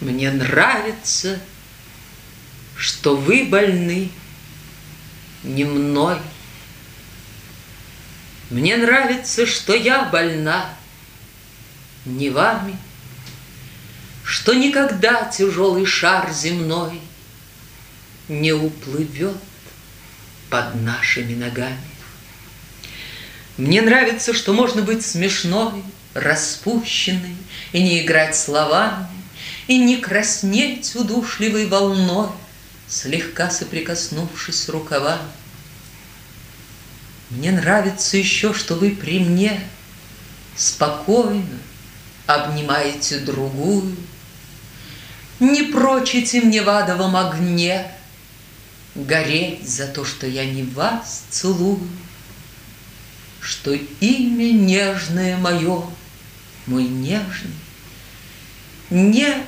[0.00, 1.40] Мне нравится,
[2.76, 4.10] что вы больны
[5.42, 6.18] не мной.
[8.50, 10.70] Мне нравится, что я больна
[12.04, 12.76] не вами,
[14.24, 17.00] Что никогда тяжелый шар земной
[18.28, 19.36] Не уплывет
[20.48, 21.78] под нашими ногами.
[23.56, 25.82] Мне нравится, что можно быть смешной,
[26.14, 27.36] распущенной,
[27.72, 29.17] И не играть словами,
[29.68, 32.28] И не краснеть удушливой волной,
[32.88, 35.28] Слегка соприкоснувшись рукавами.
[37.30, 39.60] Мне нравится еще, что вы при мне
[40.56, 41.58] Спокойно
[42.26, 43.94] обнимаете другую,
[45.38, 47.92] Не прочите мне в адовом огне
[48.94, 51.86] Гореть за то, что я не вас целую,
[53.40, 55.84] Что имя нежное мое,
[56.66, 57.52] мой нежный,
[58.88, 59.44] Не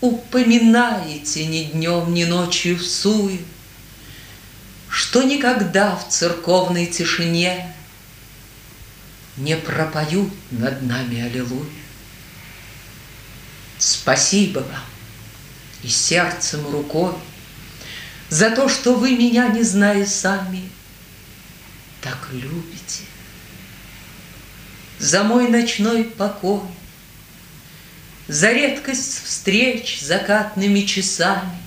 [0.00, 3.40] упоминаете ни днем, ни ночью в суе,
[4.88, 7.74] Что никогда в церковной тишине
[9.36, 11.70] Не пропоют над нами аллилуйя.
[13.78, 14.84] Спасибо вам
[15.82, 17.14] и сердцем, рукой
[18.28, 20.68] За то, что вы меня, не зная сами,
[22.02, 23.04] Так любите.
[24.98, 26.60] За мой ночной покой,
[28.30, 31.58] За редкость встреч закатными часами,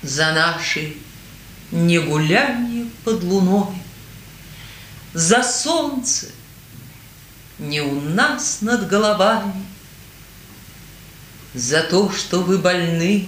[0.00, 0.96] За наши
[1.72, 3.74] не гулянье под луной,
[5.12, 6.28] За солнце
[7.58, 9.66] не у нас над головами,
[11.52, 13.26] За то, что вы больны,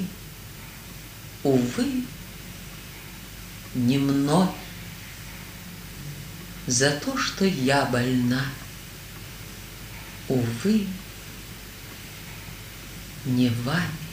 [1.42, 2.04] увы,
[3.74, 4.46] не мной,
[6.68, 8.44] За то, что я больна,
[10.28, 10.86] увы,
[13.26, 14.03] не вами.